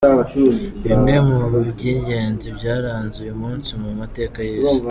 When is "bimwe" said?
0.85-1.15